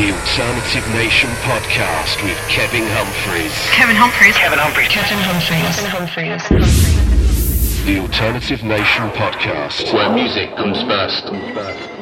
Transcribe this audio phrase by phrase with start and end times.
[0.00, 3.52] The Alternative Nation podcast with Kevin Humphreys.
[3.68, 4.34] Kevin Humphreys.
[4.34, 4.88] Kevin Humphreys.
[4.88, 5.76] Kevin Humphreys.
[5.76, 7.84] Kevin Humphreys.
[7.84, 9.92] The Alternative Nation podcast.
[9.92, 11.99] Where music comes first.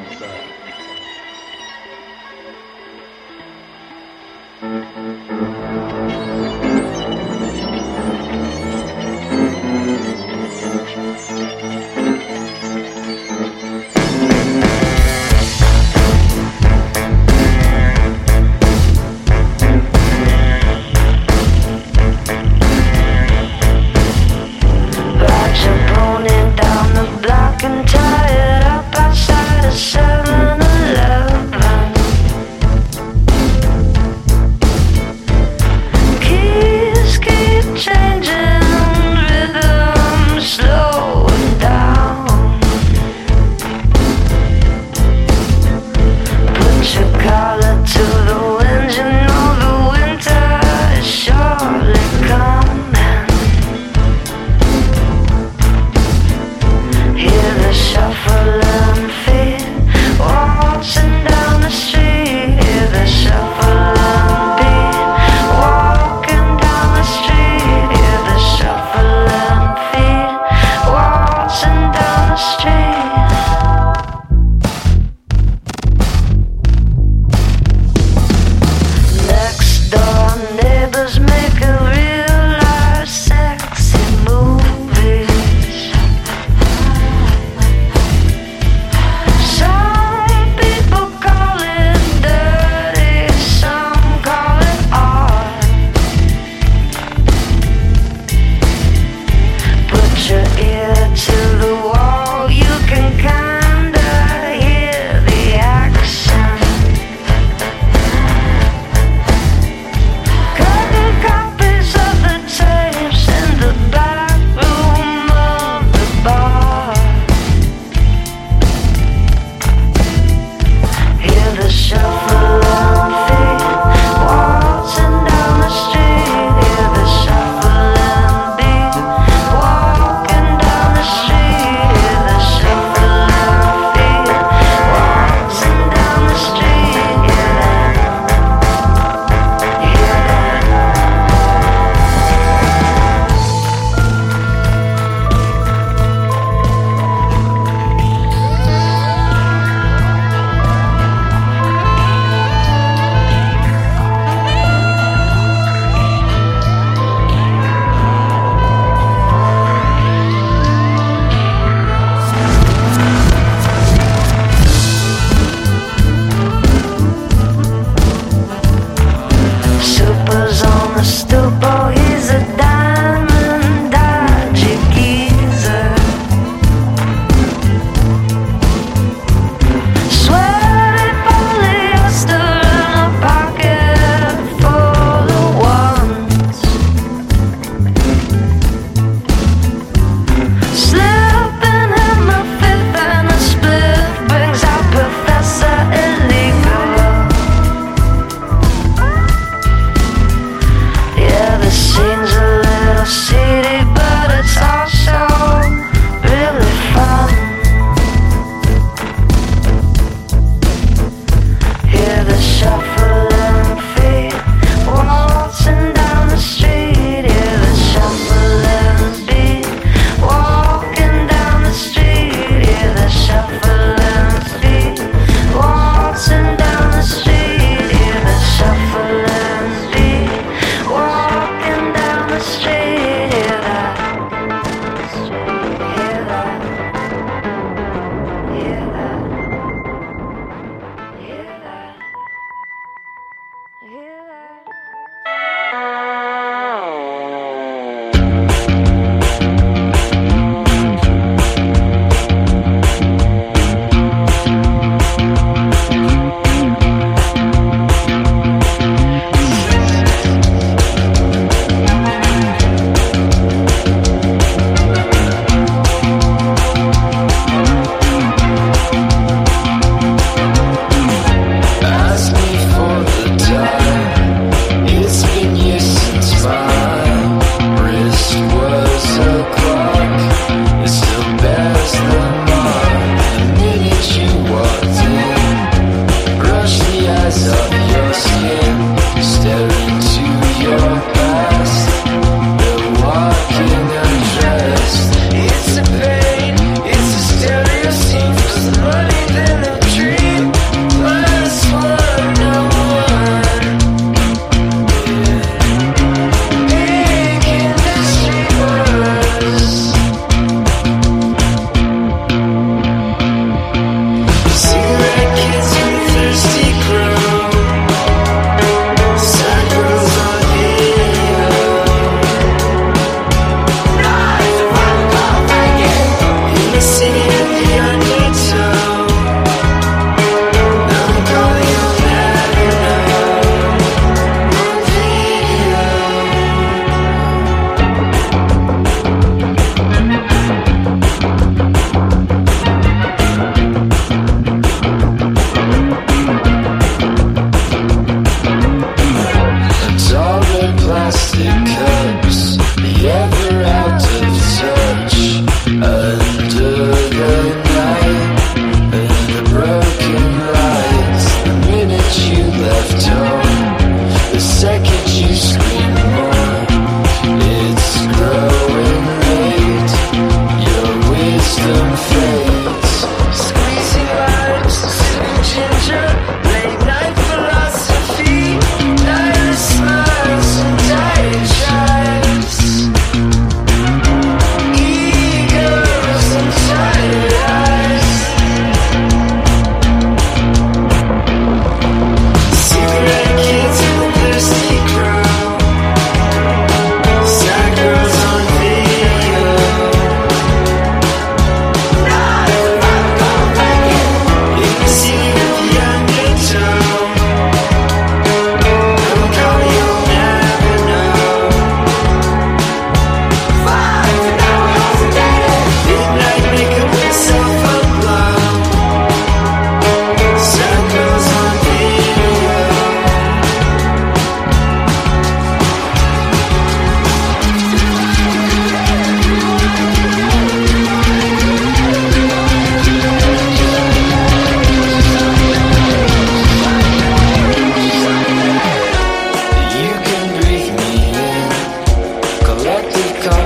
[101.19, 101.48] Chill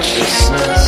[0.02, 0.81] Sad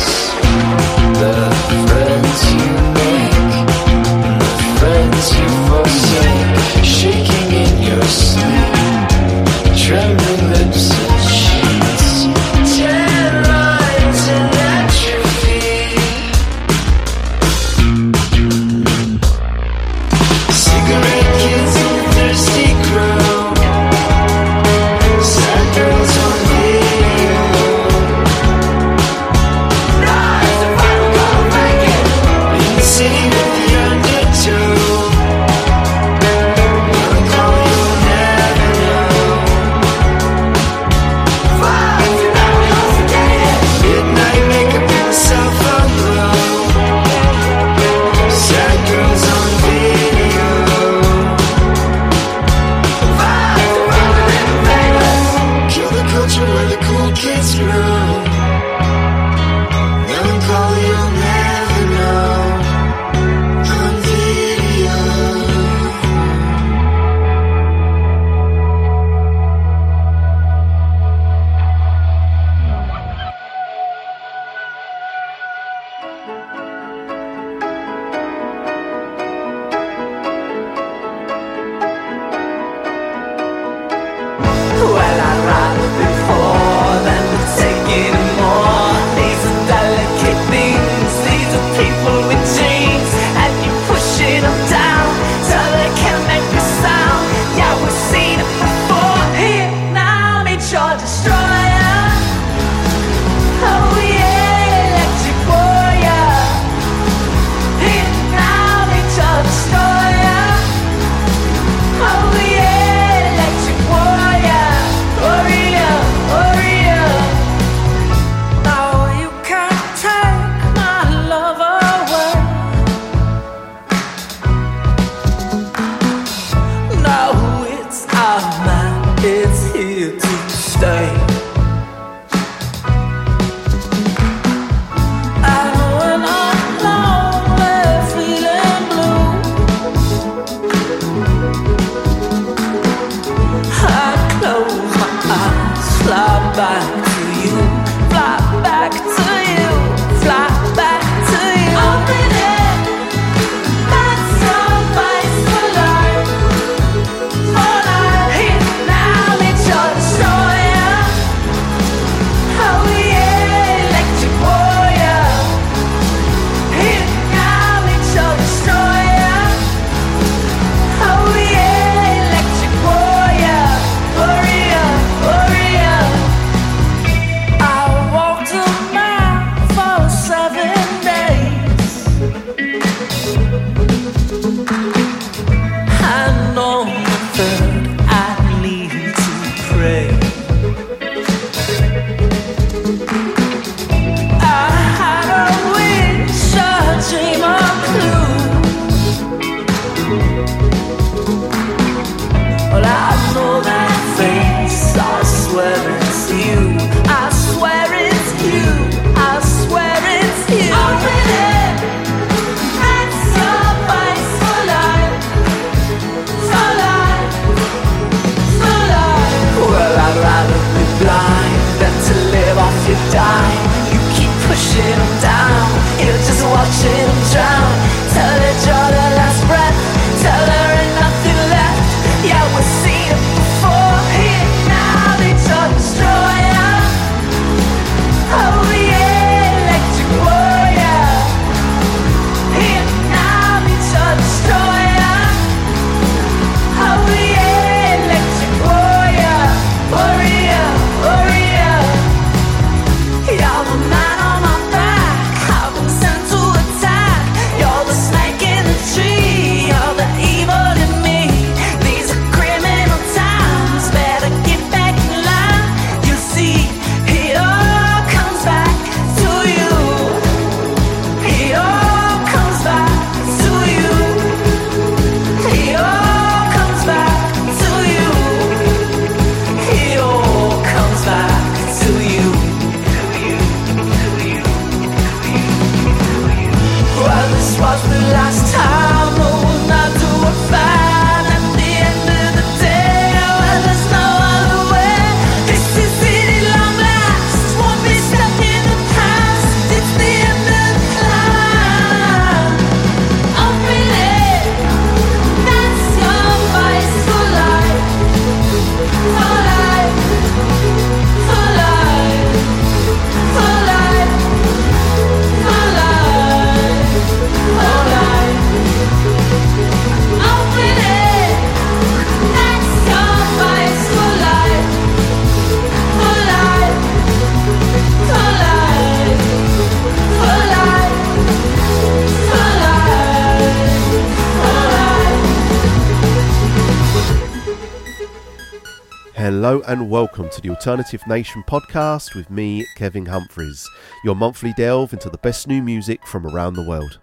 [340.45, 343.67] the Alternative Nation podcast with me, Kevin Humphreys,
[344.03, 346.99] your monthly delve into the best new music from around the world.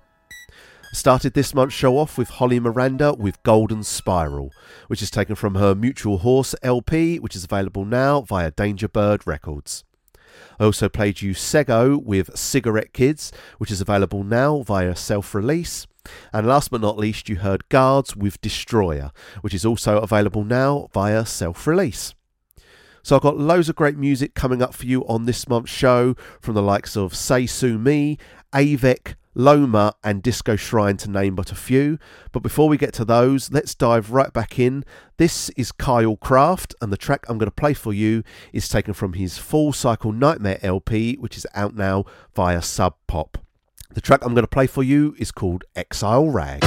[0.48, 4.52] I started this month's show off with Holly Miranda with Golden Spiral,
[4.86, 9.82] which is taken from her Mutual Horse LP, which is available now via Dangerbird Records.
[10.60, 15.88] I also played you Sego with Cigarette Kids, which is available now via self release.
[16.32, 20.88] And last but not least, you heard Guards with Destroyer, which is also available now
[20.92, 22.14] via self release.
[23.04, 26.14] So I've got loads of great music coming up for you on this month's show
[26.40, 28.16] from the likes of Say Sue Me,
[28.52, 31.98] AVEC, Loma, and Disco Shrine, to name but a few.
[32.30, 34.84] But before we get to those, let's dive right back in.
[35.16, 38.94] This is Kyle Craft, and the track I'm going to play for you is taken
[38.94, 42.04] from his Full Circle Nightmare LP, which is out now
[42.36, 43.38] via Sub Pop.
[43.90, 46.62] The track I'm going to play for you is called Exile Rag.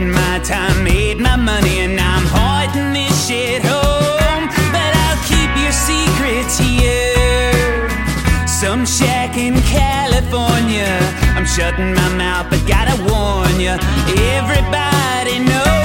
[0.00, 4.48] My time, made my money, and I'm hoarding this shit home.
[4.72, 7.88] But I'll keep your secrets here.
[8.48, 10.98] Some shack in California.
[11.36, 13.76] I'm shutting my mouth, but gotta warn you.
[14.38, 15.81] Everybody knows.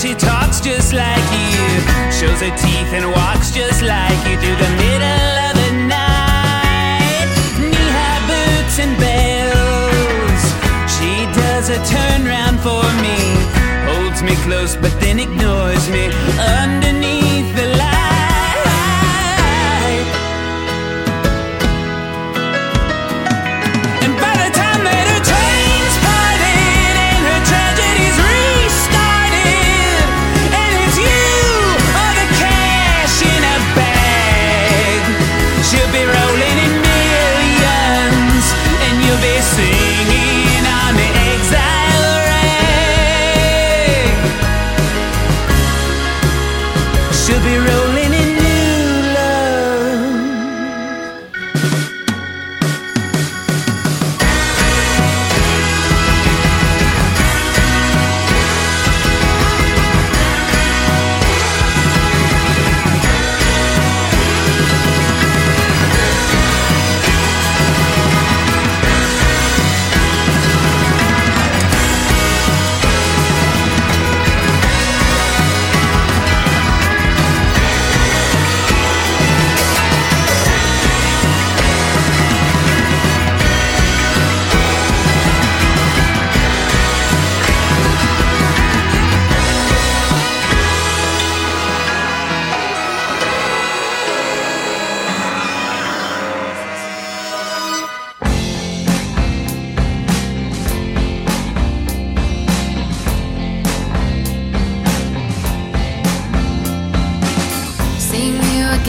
[0.00, 1.60] She talks just like you,
[2.10, 7.28] shows her teeth and walks just like you through the middle of the night.
[7.60, 10.42] Knee-high boots and bells.
[10.96, 13.18] She does a turnaround for me,
[13.92, 16.06] holds me close but then ignores me
[16.38, 16.89] underneath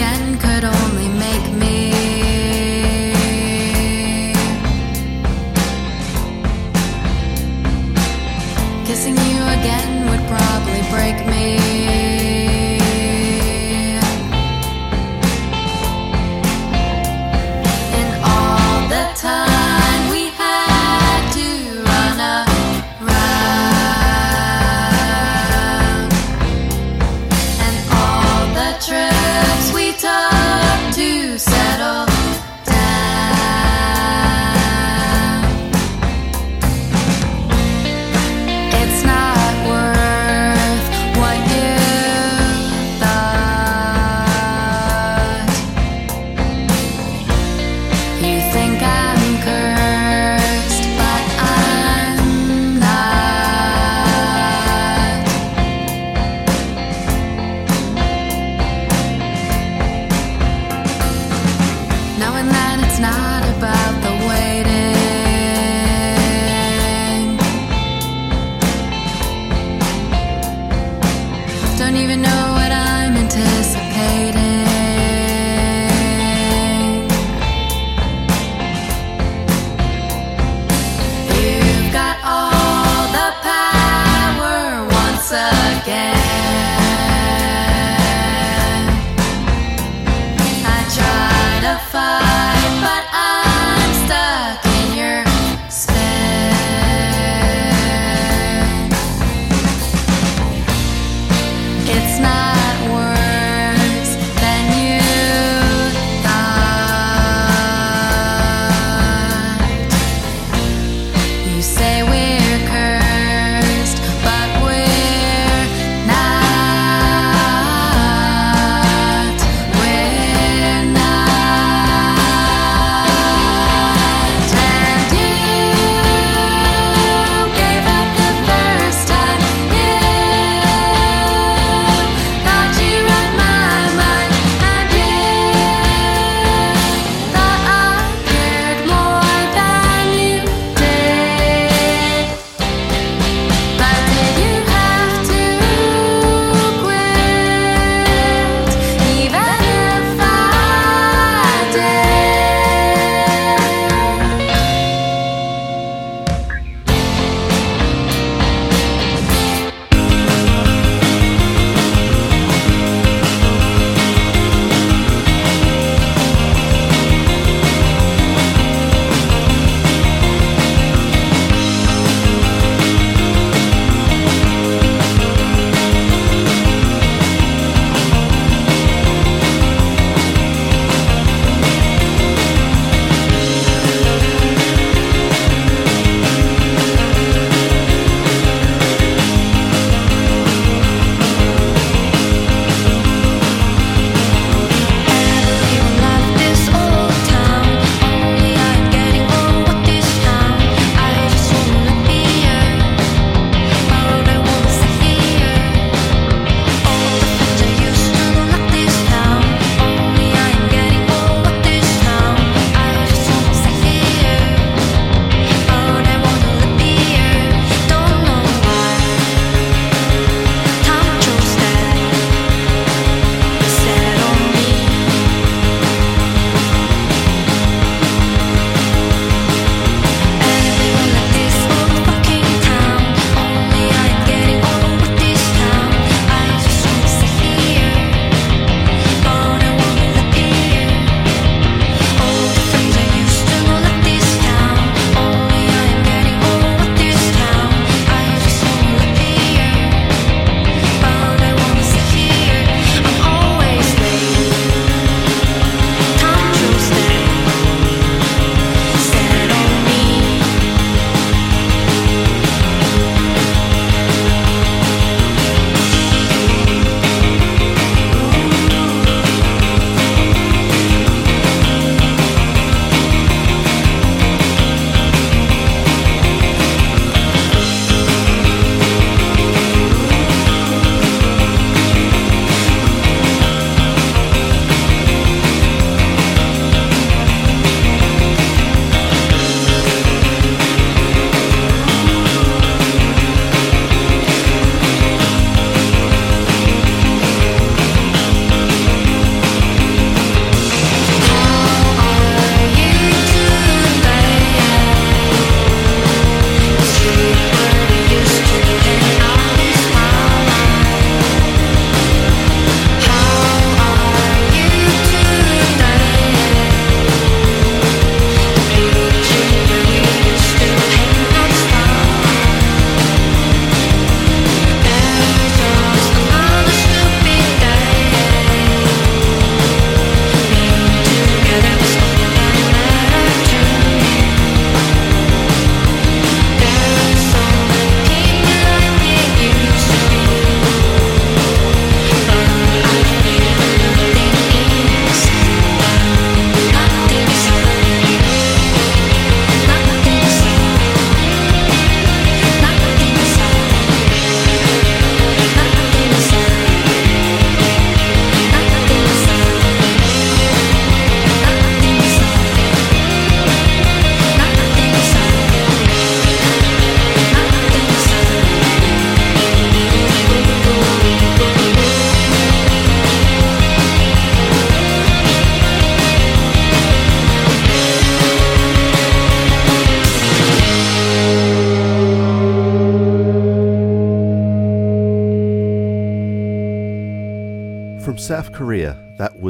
[0.01, 0.90] again could only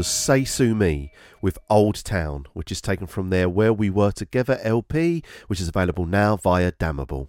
[0.02, 1.12] was Say Sue Me
[1.44, 5.68] with Old Town, which is taken from their Where We Were Together LP, which is
[5.68, 7.28] available now via Damnably.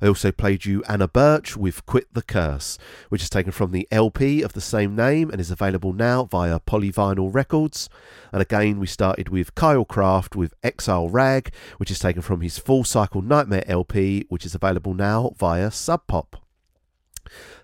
[0.00, 3.88] I also played you Anna Burch with Quit the Curse, which is taken from the
[3.90, 7.88] LP of the same name and is available now via Polyvinyl Records.
[8.32, 12.56] And again, we started with Kyle Craft with Exile Rag, which is taken from his
[12.56, 16.40] Full Circle Nightmare LP, which is available now via Sub Pop.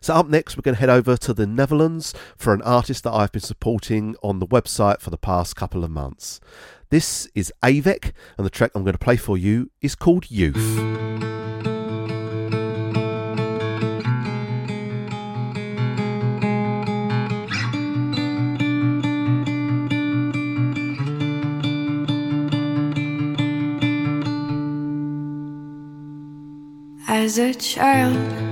[0.07, 3.11] So, up next, we're going to head over to the Netherlands for an artist that
[3.11, 6.39] I've been supporting on the website for the past couple of months.
[6.91, 10.55] This is AVEC, and the track I'm going to play for you is called Youth.
[27.09, 28.46] As a child,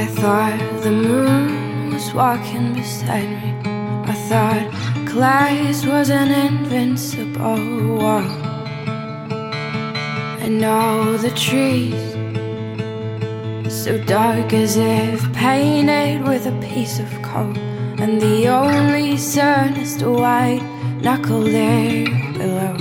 [0.00, 3.52] I thought the moon was walking beside me.
[4.12, 8.30] I thought glass was an invincible wall.
[10.40, 12.00] And all the trees,
[13.70, 17.52] so dark as if painted with a piece of coal.
[18.00, 20.64] And the only sun is the white
[21.02, 22.06] knuckle there
[22.38, 22.74] below.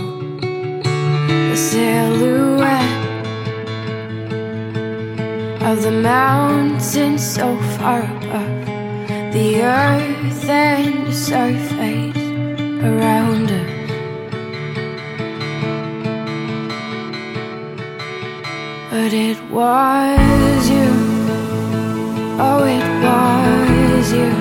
[1.49, 2.98] The silhouette
[5.71, 8.65] of the mountains so far above
[9.33, 12.17] the earth and the surface
[12.89, 13.69] around us.
[18.89, 20.91] But it was you,
[22.47, 24.33] oh, it was you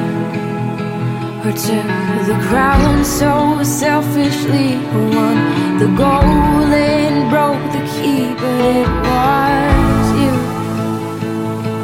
[1.43, 1.91] who took
[2.31, 8.35] the crown so selfishly, who won the goal and broke the key.
[8.35, 9.88] But it was.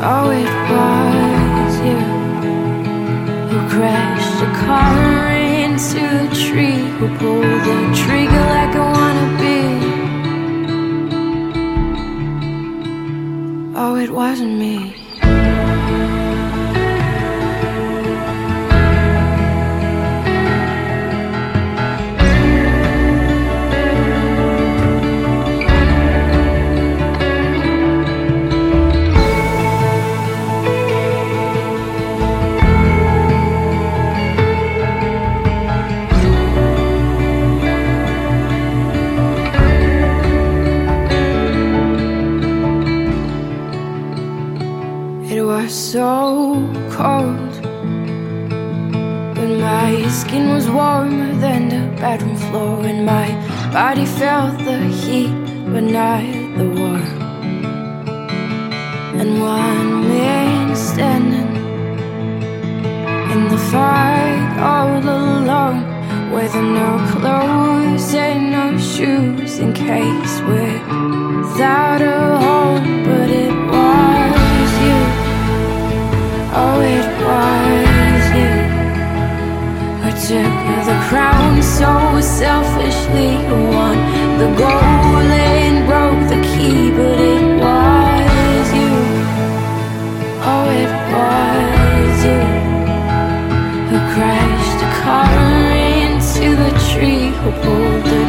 [0.07, 1.99] Oh, it was you
[3.49, 9.63] who crashed the car into the tree, who pulled the trigger like a wannabe.
[13.75, 15.04] Oh, it wasn't me.
[45.95, 46.57] So
[46.91, 47.55] cold,
[49.37, 53.29] but my skin was warmer than the bedroom floor, and my
[53.73, 55.31] body felt the heat,
[55.73, 56.25] but not
[56.59, 57.15] the warmth.
[59.21, 61.55] And one man standing
[63.33, 65.81] in the fight all alone,
[66.33, 72.94] with no clothes and no shoes, in case without a home.
[76.57, 78.55] Oh, it was you
[80.03, 80.55] who took
[80.87, 83.99] the crown so selfishly, who won
[84.39, 86.93] the goal and broke the key.
[86.93, 88.95] But it was you.
[90.47, 92.43] Oh, it was you
[93.91, 95.35] who crashed the car
[96.07, 98.24] into the tree, who pulled the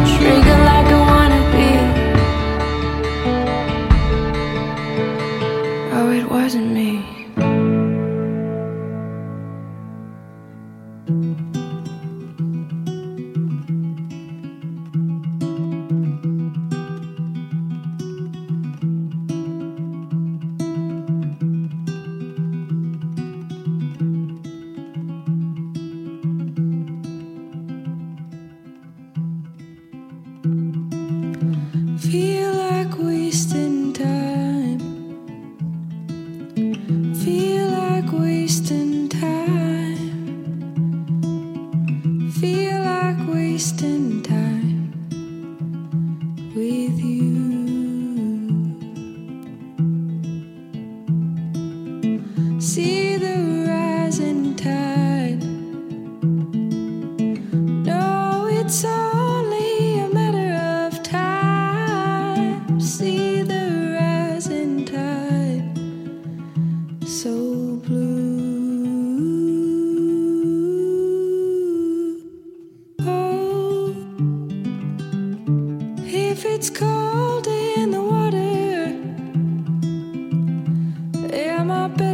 [81.66, 82.05] my baby.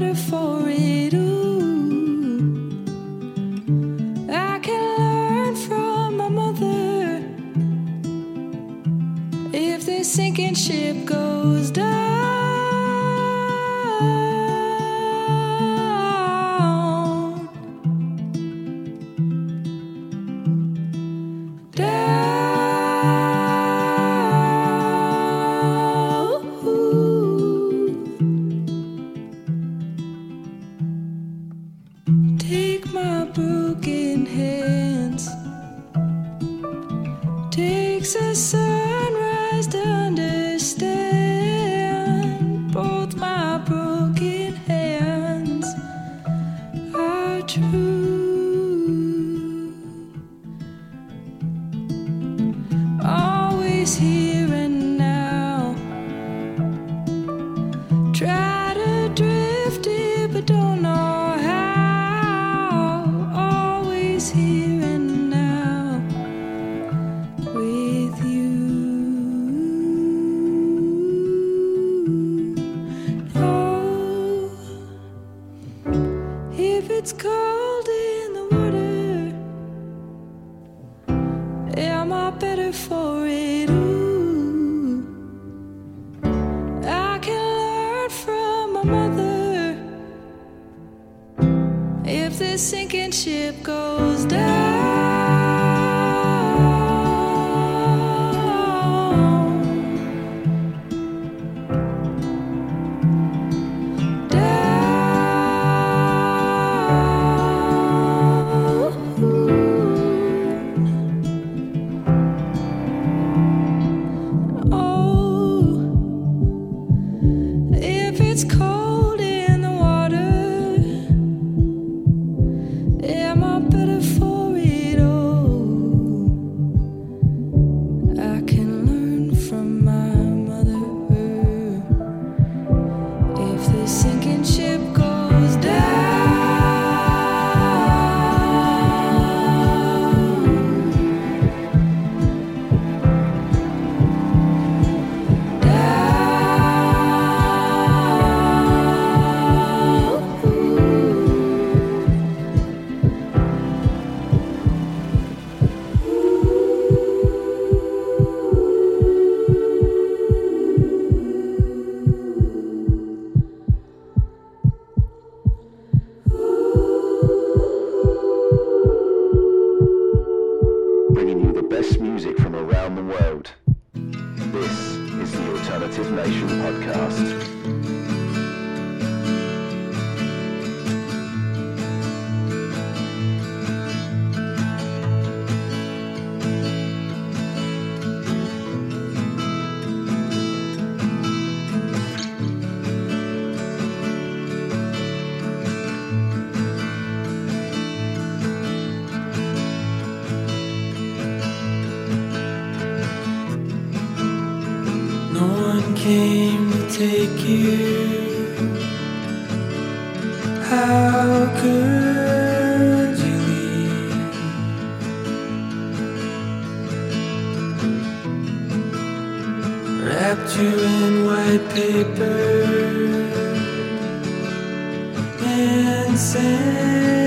[226.23, 227.20] And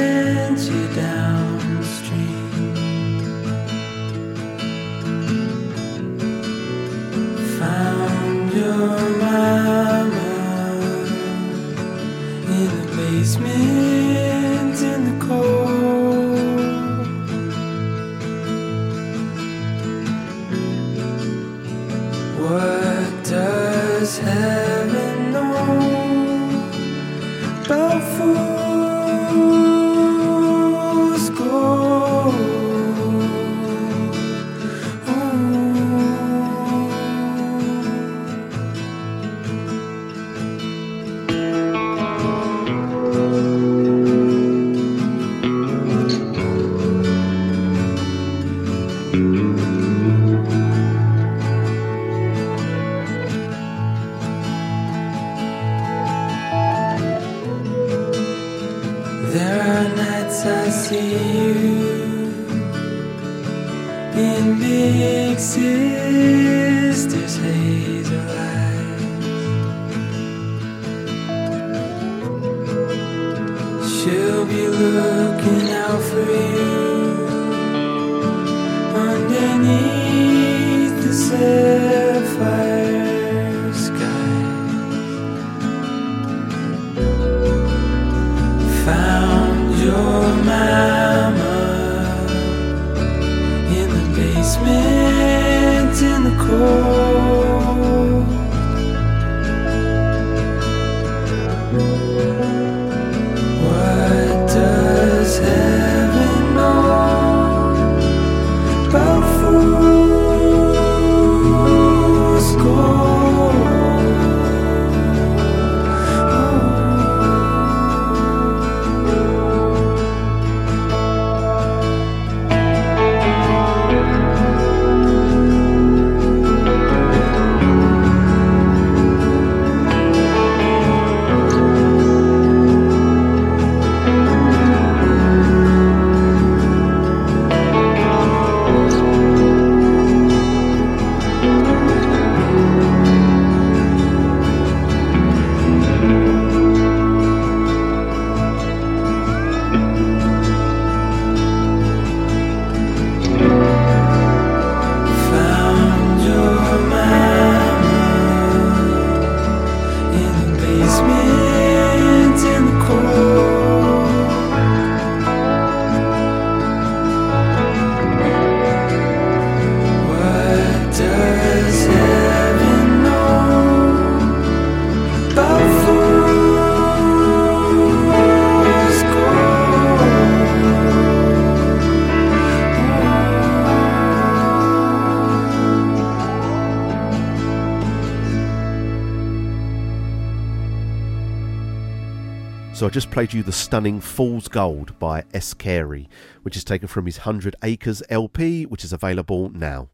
[192.94, 195.52] just played you the stunning Fool's Gold by S.
[195.52, 196.08] Carey,
[196.42, 199.88] which is taken from his 100 Acres LP, which is available now.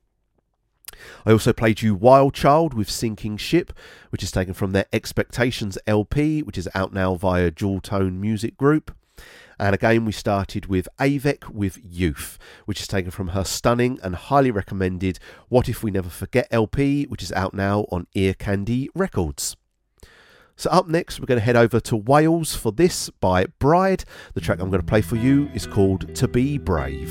[1.25, 3.73] I also played you Wild Child with Sinking Ship,
[4.11, 8.95] which is taken from their Expectations LP, which is out now via Dualtone Music Group.
[9.59, 14.15] And again, we started with AVEC with Youth, which is taken from her stunning and
[14.15, 18.91] highly recommended What If We Never Forget LP, which is out now on Ear Candy
[18.95, 19.57] Records.
[20.61, 24.05] So, up next, we're going to head over to Wales for this by Bride.
[24.35, 27.11] The track I'm going to play for you is called To Be Brave.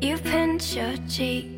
[0.00, 1.57] Your cheeks,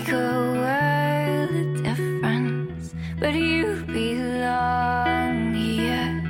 [0.00, 6.22] make a world of difference, but you belong here,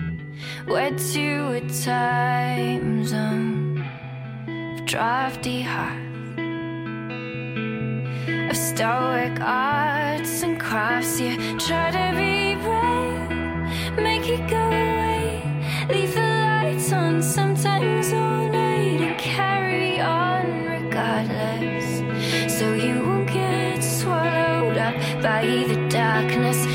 [0.67, 3.85] wed to a time zone
[4.49, 6.01] of drafty hearts
[8.51, 11.21] of stoic arts and crafts.
[11.21, 15.43] You try to be brave, make it go away.
[15.89, 18.00] Leave the lights on sometimes
[26.31, 26.70] darkness.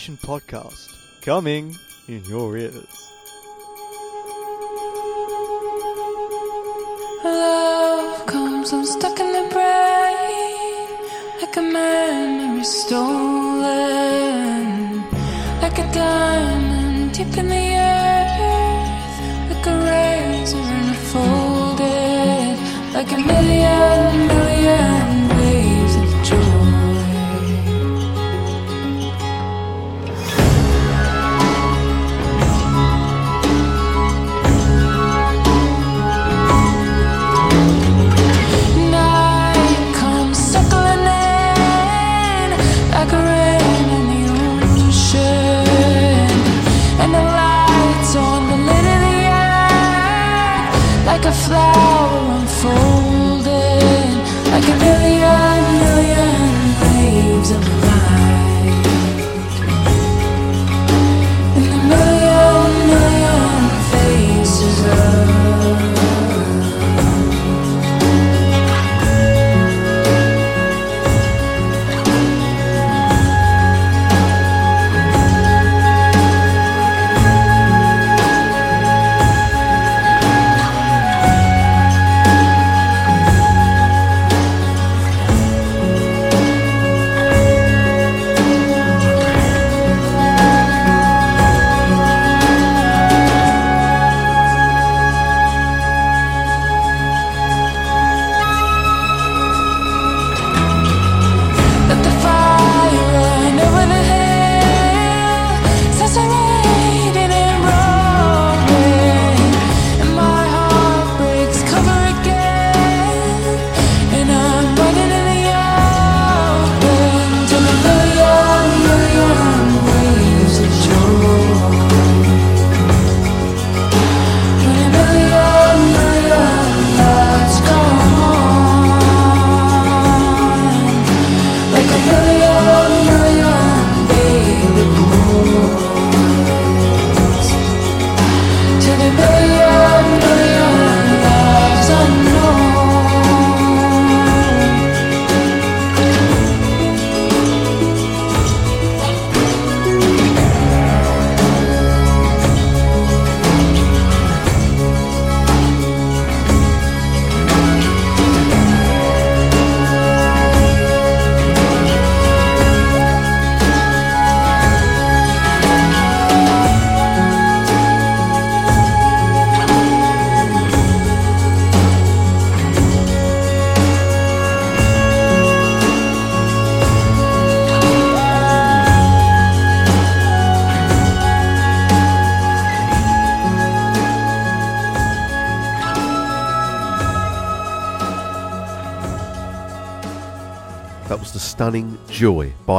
[0.00, 1.76] Nation podcast, coming
[2.08, 3.10] in your ears.
[7.22, 10.88] Love comes, I'm stuck in the brain
[11.42, 13.60] like a memory stolen,
[15.60, 19.20] like a diamond deep in the earth,
[19.50, 22.56] like a razor unfolded,
[22.94, 24.39] like a million, million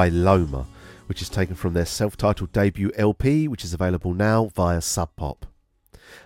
[0.02, 0.66] by LOMA,
[1.06, 5.16] which is taken from their self titled debut LP, which is available now via Sub
[5.16, 5.46] Pop.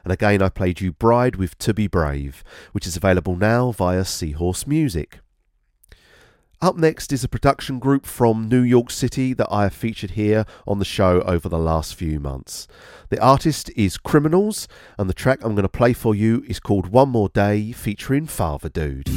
[0.05, 4.05] And again, I played you Bride with To Be Brave, which is available now via
[4.05, 5.19] Seahorse Music.
[6.61, 10.45] Up next is a production group from New York City that I have featured here
[10.65, 12.69] on the show over the last few months.
[13.09, 16.87] The artist is Criminals, and the track I'm going to play for you is called
[16.87, 19.09] One More Day featuring Father Dude.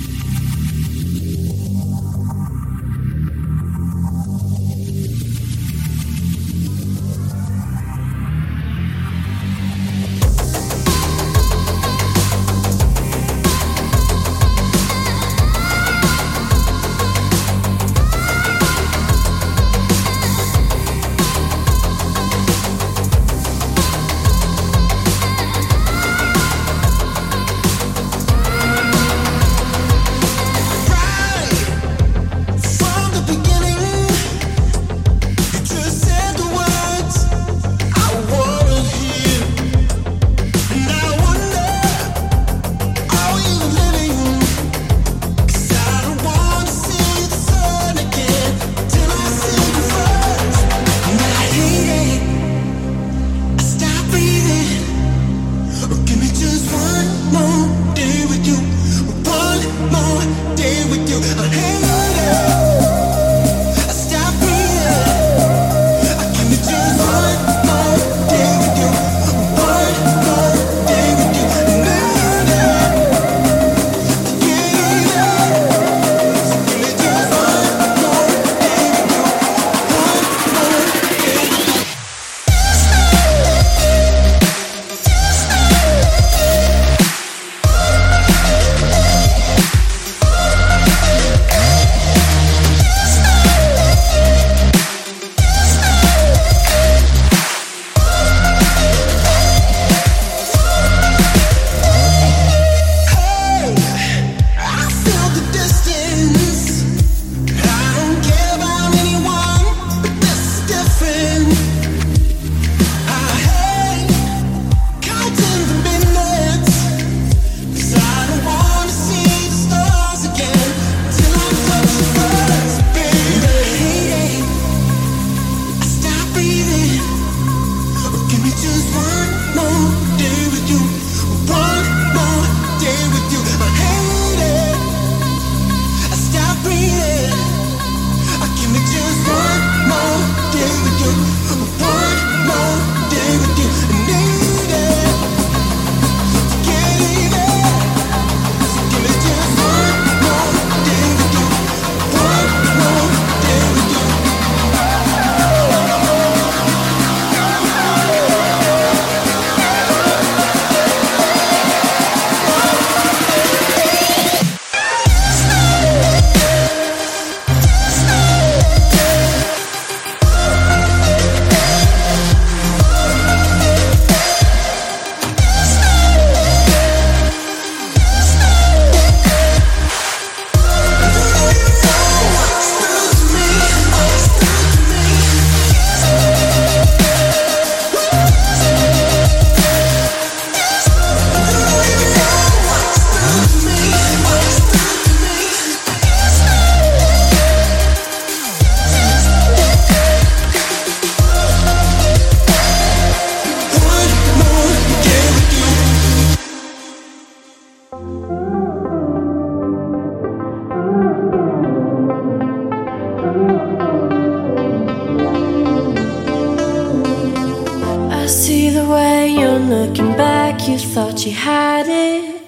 [220.68, 222.42] you thought you had it.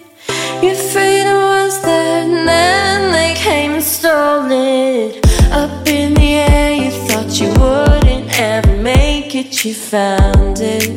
[0.62, 5.24] Your freedom was there, and then they came and stole it.
[5.50, 9.64] Up in the air, you thought you wouldn't ever make it.
[9.64, 10.90] You found it,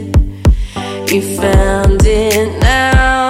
[1.09, 3.22] you found it now.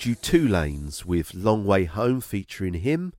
[0.00, 3.12] Played you Two Lanes with Long Way Home featuring him.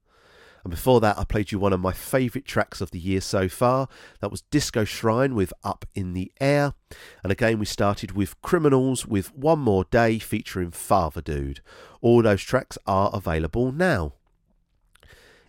[0.63, 3.47] And before that, I played you one of my favourite tracks of the year so
[3.47, 3.87] far.
[4.19, 6.73] That was Disco Shrine with Up in the Air.
[7.21, 11.61] And again, we started with Criminals with One More Day featuring Father Dude.
[12.01, 14.13] All those tracks are available now.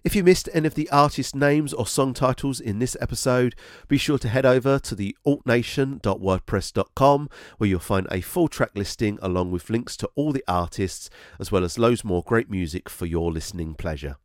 [0.05, 3.55] If you missed any of the artist names or song titles in this episode,
[3.87, 9.17] be sure to head over to the altnation.wordpress.com where you'll find a full track listing
[9.23, 13.07] along with links to all the artists as well as loads more great music for
[13.07, 14.17] your listening pleasure.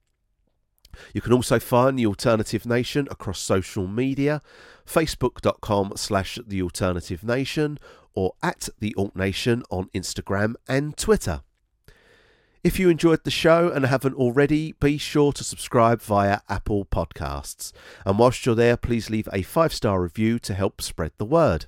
[1.14, 4.42] You can also find The Alternative Nation across social media,
[4.84, 7.78] facebook.com slash The Alternative Nation
[8.16, 11.44] or at The Alt Nation on Instagram and Twitter.
[12.64, 17.72] If you enjoyed the show and haven't already, be sure to subscribe via Apple Podcasts.
[18.06, 21.66] And whilst you're there, please leave a five star review to help spread the word.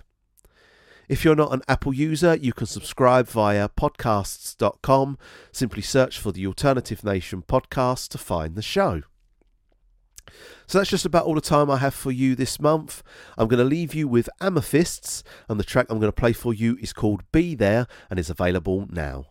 [1.08, 5.18] If you're not an Apple user, you can subscribe via podcasts.com.
[5.52, 9.04] Simply search for the Alternative Nation podcast to find the show.
[10.68, 13.02] So that's just about all the time I have for you this month.
[13.38, 16.54] I'm going to leave you with Amethysts, and the track I'm going to play for
[16.54, 19.26] you is called Be There and is available now.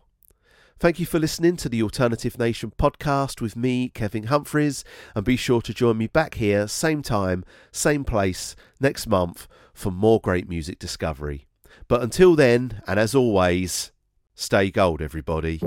[0.79, 5.35] Thank you for listening to the Alternative Nation podcast with me, Kevin Humphreys, and be
[5.35, 10.47] sure to join me back here, same time, same place, next month for more great
[10.47, 11.47] music discovery.
[11.89, 13.91] But until then, and as always,
[14.35, 15.59] stay gold, everybody.